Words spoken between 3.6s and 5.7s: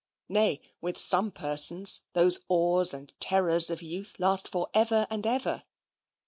of youth last for ever and ever.